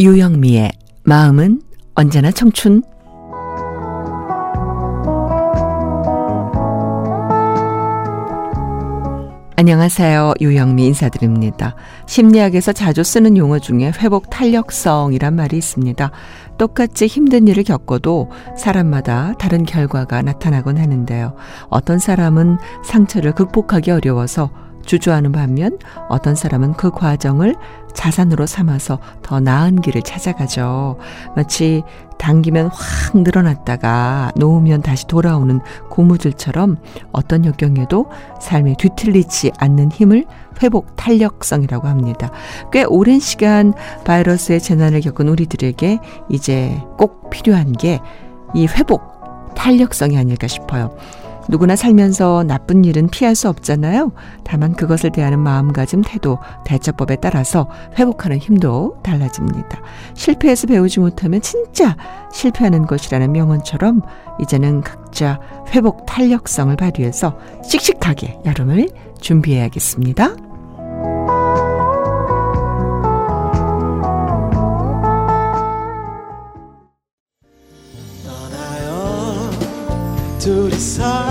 [0.00, 0.72] 유영미의
[1.04, 1.60] 마음은
[1.94, 2.82] 언제나 청춘
[9.56, 10.32] 안녕하세요.
[10.40, 11.76] 유영미 인사드립니다.
[12.06, 16.10] 심리학에서 자주 쓰는 용어 중에 회복 탄력성이란 말이 있습니다.
[16.56, 21.36] 똑같이 힘든 일을 겪어도 사람마다 다른 결과가 나타나곤 하는데요.
[21.68, 22.56] 어떤 사람은
[22.86, 24.50] 상처를 극복하기 어려워서
[24.90, 27.54] 주저하는 반면 어떤 사람은 그 과정을
[27.94, 30.98] 자산으로 삼아서 더 나은 길을 찾아가죠.
[31.36, 31.84] 마치
[32.18, 36.76] 당기면 확 늘어났다가 놓으면 다시 돌아오는 고무줄처럼
[37.12, 40.26] 어떤 역경에도 삶에 뒤틀리지 않는 힘을
[40.60, 42.32] 회복 탄력성이라고 합니다.
[42.72, 43.72] 꽤 오랜 시간
[44.04, 48.00] 바이러스의 재난을 겪은 우리들에게 이제 꼭 필요한 게
[48.54, 50.96] 이 회복 탄력성이 아닐까 싶어요.
[51.48, 54.12] 누구나 살면서 나쁜 일은 피할 수 없잖아요.
[54.44, 59.80] 다만 그것을 대하는 마음가짐, 태도, 대처법에 따라서 회복하는 힘도 달라집니다.
[60.14, 61.96] 실패해서 배우지 못하면 진짜
[62.32, 64.02] 실패하는 것이라는 명언처럼
[64.40, 68.88] 이제는 각자 회복 탄력성을 발휘해서 씩씩하게 여름을
[69.20, 70.36] 준비해야겠습니다.
[80.40, 81.29] 둘이서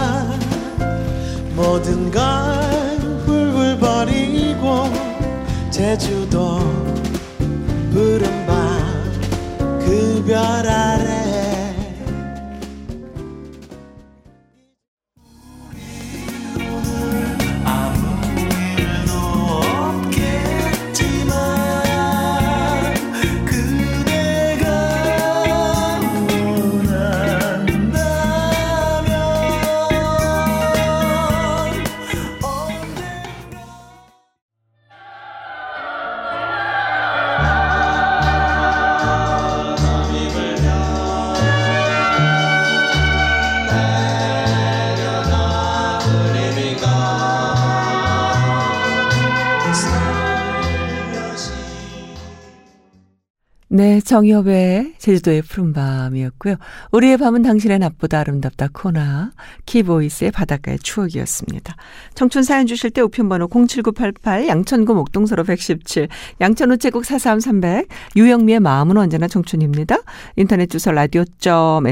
[2.12, 4.92] 걸 훌훌 버리고
[5.72, 6.29] 제주
[53.80, 56.56] 네, 정엽의 제주도의 푸른밤이었고요.
[56.92, 59.32] 우리의 밤은 당신의 낮보다 아름답다 코나
[59.68, 61.78] 키보이스의 바닷가의 추억이었습니다.
[62.14, 66.10] 청춘 사연 주실 때 우편번호 07988 양천구 목동서로 117
[66.42, 69.96] 양천 우체국 43300 유영미의 마음은 언제나 청춘입니다.
[70.36, 71.90] 인터넷 주소 라디오.sbs.co.kr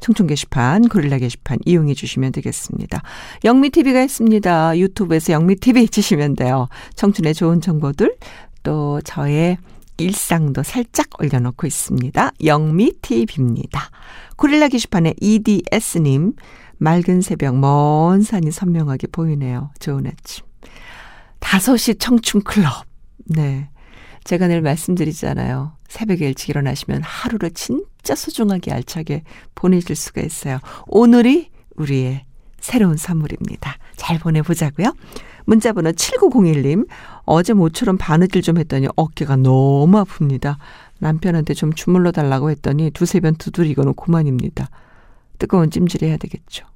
[0.00, 3.00] 청춘 게시판 고릴라 게시판 이용해 주시면 되겠습니다.
[3.42, 4.78] 영미TV가 있습니다.
[4.80, 6.68] 유튜브에서 영미TV 치시면 돼요.
[6.94, 8.16] 청춘의 좋은 정보들
[8.64, 9.56] 또 저의
[9.96, 12.32] 일상도 살짝 올려놓고 있습니다.
[12.44, 13.90] 영미TV입니다.
[14.36, 16.34] 고릴라 게시판에 EDS님,
[16.78, 19.70] 맑은 새벽, 먼 산이 선명하게 보이네요.
[19.78, 20.44] 좋은 아침.
[21.40, 22.84] 5시 청춘 클럽.
[23.26, 23.70] 네.
[24.24, 25.76] 제가 늘 말씀드리잖아요.
[25.88, 29.22] 새벽에 일찍 일어나시면 하루를 진짜 소중하게 알차게
[29.54, 30.58] 보내실 수가 있어요.
[30.86, 32.24] 오늘이 우리의
[32.58, 33.76] 새로운 선물입니다.
[33.96, 34.94] 잘 보내보자고요.
[35.44, 36.88] 문자번호 7901님,
[37.24, 40.56] 어제 모처럼 바느질 좀 했더니 어깨가 너무 아픕니다.
[40.98, 44.68] 남편한테 좀 주물러 달라고 했더니 두세 번 두드리고는 그만입니다.
[45.38, 46.66] 뜨거운 찜질 해야 되겠죠.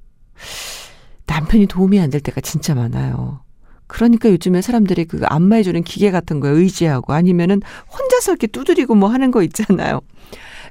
[1.27, 3.41] 남편이 도움이 안 될 때가 진짜 많아요.
[3.87, 7.61] 그러니까 요즘에 사람들이 그 안마해주는 기계 같은 거에 의지하고 아니면은
[7.91, 10.01] 혼자서 이렇게 두드리고 뭐 하는 거 있잖아요.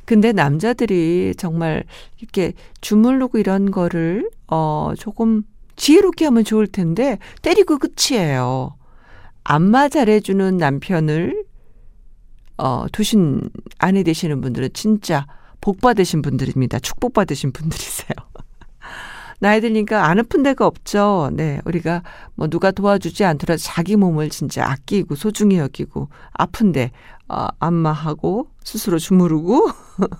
[0.05, 1.85] 근데 남자들이 정말
[2.19, 5.43] 이렇게 주물르고 이런 거를, 어, 조금
[5.77, 8.75] 지혜롭게 하면 좋을 텐데 때리고 끝이에요.
[9.51, 11.43] 안마 잘해주는 남편을
[12.59, 13.49] 어, 두신
[13.79, 15.27] 아내 되시는 분들은 진짜
[15.63, 16.81] 복 받으신 분들입니다.
[16.81, 18.11] 축복 받으신 분들이세요.
[19.41, 21.31] 나이 들니까 안 아픈 데가 없죠.
[21.33, 21.63] 네.
[21.65, 22.03] 우리가
[22.35, 26.91] 뭐 누가 도와주지 않더라도 자기 몸을 진짜 아끼고 소중히 여기고 아픈데
[27.29, 29.71] 어, 안마하고 스스로 주무르고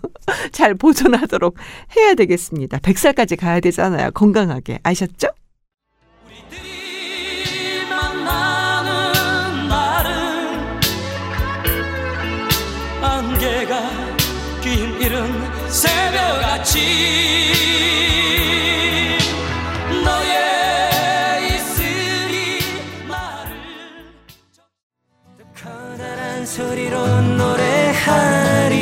[0.53, 1.55] 잘 보존하도록
[1.99, 2.79] 해야 되겠습니다.
[2.79, 4.11] 100살까지 가야 되잖아요.
[4.13, 4.79] 건강하게.
[4.85, 5.29] 아셨죠?
[15.69, 16.81] 새벽같이
[20.03, 22.61] 너의 있으리
[23.07, 23.53] 말을
[25.55, 28.77] 커다란 소리로 노래하리.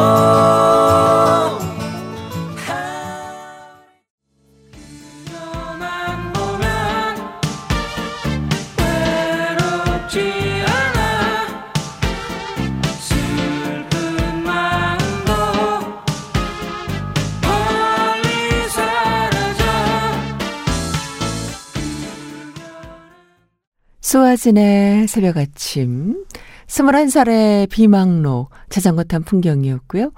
[24.10, 26.24] 수아진의 새벽 아침.
[26.66, 30.10] 21살의 비망록 자전거 탄 풍경이었고요.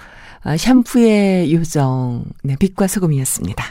[0.44, 3.62] 아, 샴푸의 요정, 네, 빛과 소금이었습니다.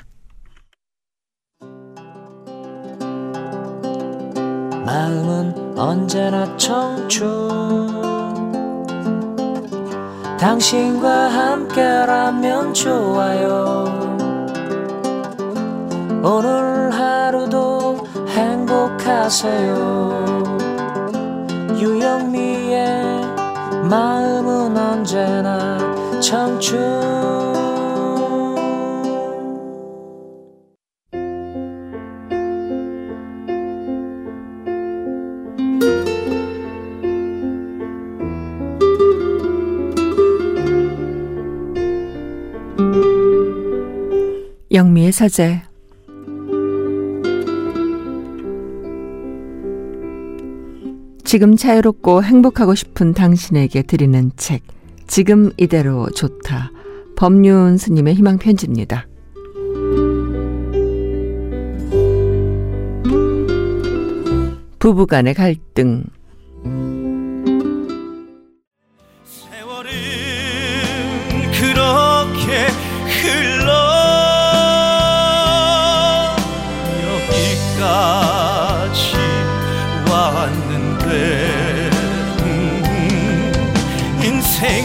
[4.86, 7.28] 마음은 언제나 청춘
[10.40, 13.86] 당신과 함께라면 좋아요
[16.24, 16.71] 오늘
[19.02, 20.58] 행복하세요.
[21.80, 23.22] 유영미의
[23.90, 25.78] 마음은 언제나
[26.22, 26.80] 청춘.
[44.72, 45.71] 영미의 서재
[51.32, 54.64] 지금 자유롭고 행복하고 싶은 당신에게 드리는 책
[55.08, 56.74] 지금 이대로 좋다
[57.16, 59.08] 법륜 스님의 희망 편지입니다.
[64.80, 66.04] 부부간의 갈등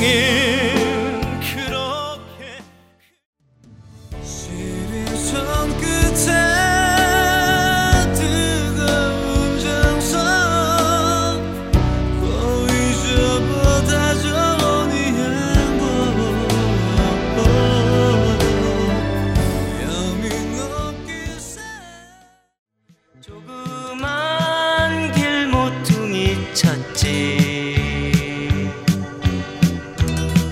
[0.02, 0.25] 인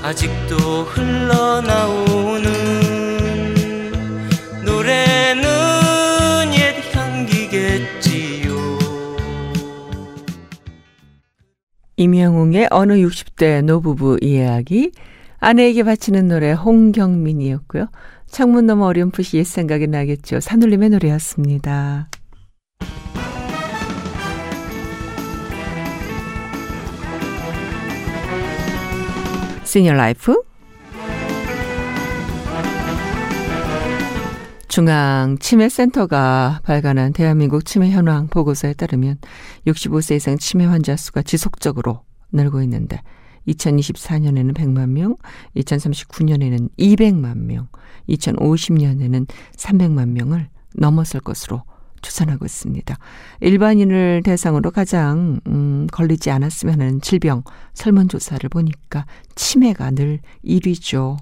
[0.04, 2.44] 아직도 흘러나오는
[4.66, 5.44] 노래는
[6.52, 8.54] 옛 향기겠지요
[11.96, 14.92] 임영웅의 어느 60대 노부부 이야기
[15.38, 17.86] 아내에게 바치는 노래 홍경민이었고요.
[18.26, 20.40] 창문 너머 어렴풋이 옛 생각이 나겠죠.
[20.40, 22.10] 산울림의 노래였습니다.
[29.74, 30.40] 시니어 라이프
[34.68, 39.18] 중앙 치매센터가 발간한 대한민국 치매 현황 보고서에 따르면
[39.66, 43.02] 65세 이상 치매 환자 수가 지속적으로 늘고 있는데
[43.48, 45.16] 2024년에는 100만 명,
[45.56, 47.66] 2039년에는 200만 명,
[48.08, 51.64] 2050년에는 300만 명을 넘어설 것으로
[52.04, 52.96] 추산하고 있습니다.
[53.40, 57.42] 일반인을 대상으로 가장 음, 걸리지 않았으면 하는 질병
[57.72, 61.16] 설문조사를 보니까 치매가 늘 1위죠.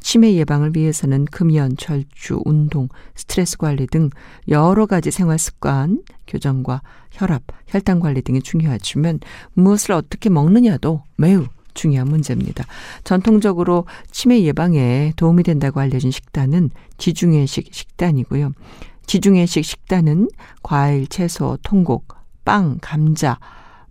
[0.00, 4.10] 치매 예방을 위해서는 금연, 절주, 운동, 스트레스 관리 등
[4.46, 9.18] 여러 가지 생활 습관, 교정과 혈압, 혈당 관리 등이 중요하지만
[9.54, 12.64] 무엇을 어떻게 먹느냐도 매우 중요한 문제입니다.
[13.04, 18.52] 전통적으로 치매 예방에 도움이 된다고 알려진 식단은 지중해식 식단이고요.
[19.08, 20.28] 지중해식 식단은
[20.62, 23.40] 과일, 채소, 통곡, 빵, 감자,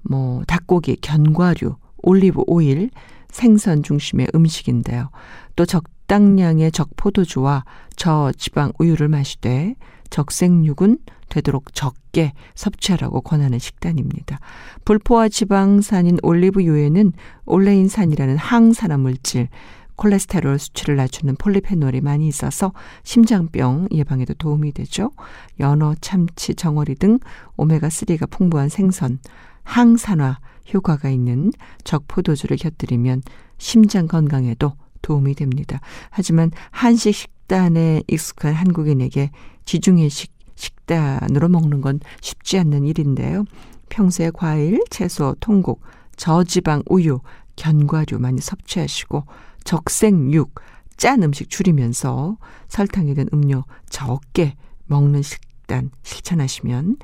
[0.03, 2.91] 뭐 닭고기, 견과류, 올리브 오일,
[3.29, 5.09] 생선 중심의 음식인데요.
[5.55, 9.75] 또 적당량의 적포도주와 저지방 우유를 마시되
[10.11, 14.39] 적색육은 되도록 적게 섭취하라고 권하는 식단입니다.
[14.85, 17.11] 불포화 지방산인 올리브유에는
[17.45, 19.49] 올레인산이라는 항산화 물질,
[19.97, 22.71] 콜레스테롤 수치를 낮추는 폴리페놀이 많이 있어서
[23.03, 25.11] 심장병 예방에도 도움이 되죠.
[25.59, 27.19] 연어, 참치, 정어리 등
[27.57, 29.19] 오메가3가 풍부한 생선,
[29.63, 30.39] 항산화
[30.73, 31.51] 효과가 있는
[31.83, 33.23] 적포도주를 곁들이면
[33.57, 35.79] 심장 건강에도 도움이 됩니다.
[36.09, 39.31] 하지만 한식 식단에 익숙한 한국인에게
[39.65, 43.45] 지중해식 식단으로 먹는 건 쉽지 않는 일인데요.
[43.89, 45.81] 평소에 과일, 채소, 통곡,
[46.15, 47.19] 저지방 우유,
[47.55, 49.25] 견과류 많이 섭취하시고
[49.67, 50.55] 적색육,
[50.95, 52.37] 짠 음식 줄이면서
[52.69, 54.55] 설탕이 든 음료 적게
[54.85, 56.95] 먹는 식단 실천하시면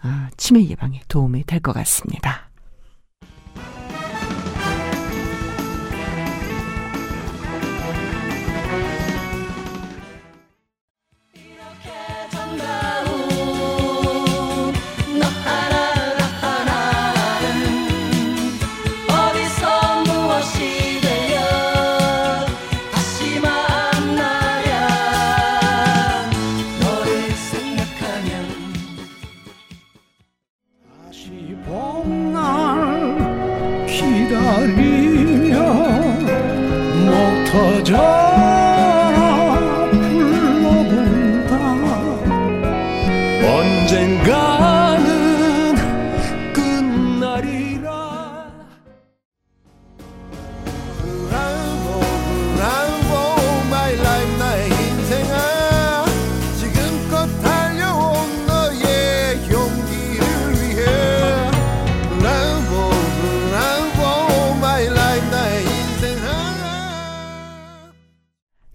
[0.00, 2.43] 아, 치매 예방에 도움이 될 것 같습니다.
[34.34, 35.54] 시간이면
[37.06, 38.23] 목 터져.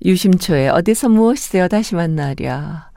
[0.09, 2.89] 유심초의 어디서 무엇이 되어 다시 만나랴.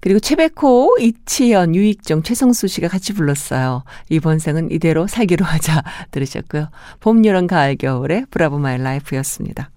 [0.00, 3.82] 그리고 최백호, 이치현, 유익종, 최성수 씨가 같이 불렀어요.
[4.08, 6.68] 이번 생은 이대로 살기로 하자 들으셨고요.
[7.00, 9.70] 봄, 여름, 가을, 겨울의 Bravo My Life였습니다.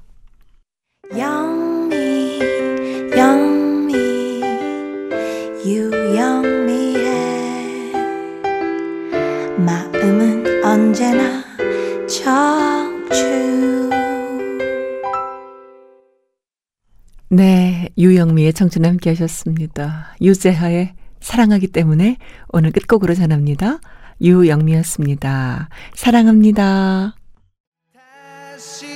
[1.17, 2.39] 영미
[3.17, 3.93] 영미
[5.65, 5.98] 유
[17.39, 20.13] 네, 유영미의 청춘 함께 하셨습니다.
[20.19, 22.17] 유재하의 사랑하기 때문에
[22.49, 23.79] 오늘 끝곡으로 전합니다.
[24.19, 25.69] 유영미였습니다.
[25.95, 27.15] 사랑합니다.
[27.93, 28.88] 다시.